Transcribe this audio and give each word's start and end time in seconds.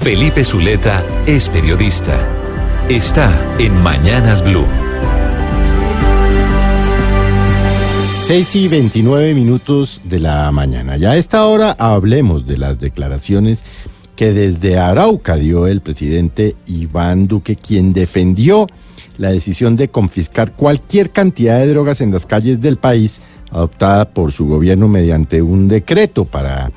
Felipe 0.00 0.44
Zuleta 0.44 1.04
es 1.26 1.50
periodista. 1.50 2.26
Está 2.88 3.38
en 3.58 3.76
Mañanas 3.82 4.42
Blue. 4.42 4.64
6 8.24 8.56
y 8.56 8.68
29 8.68 9.34
minutos 9.34 10.00
de 10.04 10.18
la 10.18 10.50
mañana. 10.52 10.96
Ya 10.96 11.10
a 11.10 11.16
esta 11.18 11.44
hora 11.44 11.72
hablemos 11.72 12.46
de 12.46 12.56
las 12.56 12.80
declaraciones 12.80 13.62
que 14.16 14.32
desde 14.32 14.78
Arauca 14.78 15.36
dio 15.36 15.66
el 15.66 15.82
presidente 15.82 16.56
Iván 16.66 17.28
Duque, 17.28 17.54
quien 17.54 17.92
defendió 17.92 18.68
la 19.18 19.30
decisión 19.30 19.76
de 19.76 19.88
confiscar 19.88 20.52
cualquier 20.52 21.10
cantidad 21.10 21.58
de 21.58 21.68
drogas 21.68 22.00
en 22.00 22.10
las 22.10 22.24
calles 22.24 22.62
del 22.62 22.78
país, 22.78 23.20
adoptada 23.50 24.08
por 24.08 24.32
su 24.32 24.46
gobierno 24.46 24.88
mediante 24.88 25.42
un 25.42 25.68
decreto 25.68 26.24
para 26.24 26.72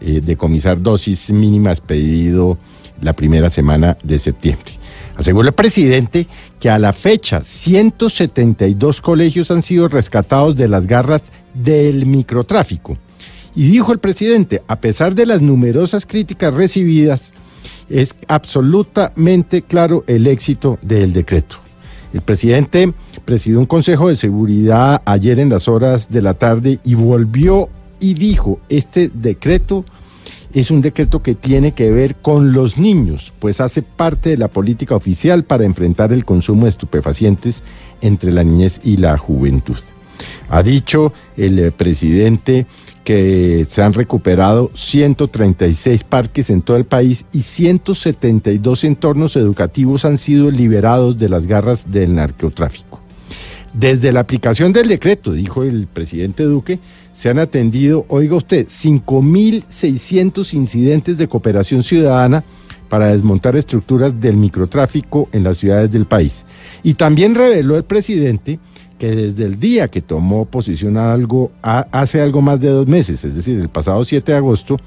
eh, 0.00 0.20
decomisar 0.22 0.80
dosis 0.80 1.32
mínimas 1.32 1.80
pedido 1.80 2.58
la 3.00 3.12
primera 3.14 3.50
semana 3.50 3.96
de 4.02 4.18
septiembre. 4.18 4.72
Aseguró 5.16 5.48
el 5.48 5.54
presidente 5.54 6.26
que 6.60 6.68
a 6.68 6.78
la 6.78 6.92
fecha 6.92 7.42
172 7.42 9.00
colegios 9.00 9.50
han 9.50 9.62
sido 9.62 9.88
rescatados 9.88 10.56
de 10.56 10.68
las 10.68 10.86
garras 10.86 11.32
del 11.54 12.06
microtráfico. 12.06 12.98
Y 13.54 13.68
dijo 13.68 13.92
el 13.92 13.98
presidente, 13.98 14.62
a 14.68 14.76
pesar 14.80 15.14
de 15.14 15.24
las 15.24 15.40
numerosas 15.40 16.04
críticas 16.04 16.52
recibidas, 16.52 17.32
es 17.88 18.14
absolutamente 18.28 19.62
claro 19.62 20.04
el 20.06 20.26
éxito 20.26 20.78
del 20.82 21.14
decreto. 21.14 21.56
El 22.12 22.20
presidente 22.20 22.92
presidió 23.24 23.58
un 23.58 23.66
consejo 23.66 24.08
de 24.08 24.16
seguridad 24.16 25.00
ayer 25.06 25.38
en 25.38 25.48
las 25.48 25.68
horas 25.68 26.10
de 26.10 26.22
la 26.22 26.34
tarde 26.34 26.78
y 26.84 26.94
volvió 26.94 27.68
y 28.00 28.14
dijo, 28.14 28.60
este 28.68 29.10
decreto 29.12 29.84
es 30.52 30.70
un 30.70 30.80
decreto 30.80 31.22
que 31.22 31.34
tiene 31.34 31.72
que 31.72 31.90
ver 31.90 32.16
con 32.16 32.52
los 32.52 32.78
niños, 32.78 33.32
pues 33.38 33.60
hace 33.60 33.82
parte 33.82 34.30
de 34.30 34.36
la 34.38 34.48
política 34.48 34.96
oficial 34.96 35.44
para 35.44 35.64
enfrentar 35.64 36.12
el 36.12 36.24
consumo 36.24 36.64
de 36.64 36.70
estupefacientes 36.70 37.62
entre 38.00 38.32
la 38.32 38.42
niñez 38.42 38.80
y 38.82 38.96
la 38.96 39.18
juventud. 39.18 39.76
Ha 40.48 40.62
dicho 40.62 41.12
el 41.36 41.58
eh, 41.58 41.72
presidente 41.72 42.66
que 43.04 43.66
se 43.68 43.82
han 43.82 43.92
recuperado 43.92 44.70
136 44.74 46.04
parques 46.04 46.50
en 46.50 46.62
todo 46.62 46.76
el 46.76 46.86
país 46.86 47.26
y 47.32 47.42
172 47.42 48.84
entornos 48.84 49.36
educativos 49.36 50.04
han 50.04 50.18
sido 50.18 50.50
liberados 50.50 51.18
de 51.18 51.28
las 51.28 51.46
garras 51.46 51.92
del 51.92 52.14
narcotráfico. 52.14 53.05
Desde 53.78 54.10
la 54.10 54.20
aplicación 54.20 54.72
del 54.72 54.88
decreto, 54.88 55.32
dijo 55.32 55.62
el 55.62 55.86
presidente 55.86 56.44
Duque, 56.44 56.78
se 57.12 57.28
han 57.28 57.38
atendido, 57.38 58.06
oiga 58.08 58.34
usted, 58.34 58.68
5.600 58.68 60.54
incidentes 60.54 61.18
de 61.18 61.28
cooperación 61.28 61.82
ciudadana 61.82 62.42
para 62.88 63.08
desmontar 63.08 63.54
estructuras 63.54 64.18
del 64.18 64.38
microtráfico 64.38 65.28
en 65.32 65.44
las 65.44 65.58
ciudades 65.58 65.90
del 65.90 66.06
país. 66.06 66.46
Y 66.82 66.94
también 66.94 67.34
reveló 67.34 67.76
el 67.76 67.84
presidente 67.84 68.58
que 68.98 69.14
desde 69.14 69.44
el 69.44 69.60
día 69.60 69.88
que 69.88 70.00
tomó 70.00 70.46
posición 70.46 70.96
algo, 70.96 71.52
hace 71.60 72.22
algo 72.22 72.40
más 72.40 72.62
de 72.62 72.70
dos 72.70 72.86
meses, 72.86 73.24
es 73.24 73.34
decir, 73.34 73.60
el 73.60 73.68
pasado 73.68 74.02
7 74.06 74.32
de 74.32 74.38
agosto, 74.38 74.80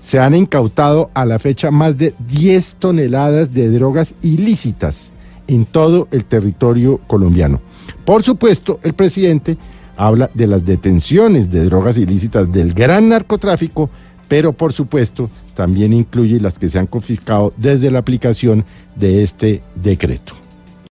se 0.00 0.20
han 0.20 0.36
incautado 0.36 1.10
a 1.14 1.24
la 1.24 1.40
fecha 1.40 1.72
más 1.72 1.98
de 1.98 2.14
10 2.28 2.76
toneladas 2.76 3.52
de 3.52 3.70
drogas 3.70 4.14
ilícitas 4.22 5.12
en 5.46 5.66
todo 5.66 6.08
el 6.10 6.24
territorio 6.24 6.98
colombiano. 7.06 7.60
Por 8.04 8.22
supuesto, 8.22 8.80
el 8.82 8.94
presidente 8.94 9.56
habla 9.96 10.30
de 10.34 10.46
las 10.46 10.64
detenciones 10.64 11.50
de 11.50 11.64
drogas 11.64 11.98
ilícitas 11.98 12.50
del 12.52 12.74
gran 12.74 13.08
narcotráfico, 13.08 13.90
pero 14.28 14.52
por 14.52 14.72
supuesto 14.72 15.30
también 15.54 15.92
incluye 15.92 16.40
las 16.40 16.58
que 16.58 16.68
se 16.68 16.78
han 16.78 16.86
confiscado 16.86 17.52
desde 17.56 17.90
la 17.90 18.00
aplicación 18.00 18.64
de 18.94 19.22
este 19.22 19.62
decreto. 19.74 20.45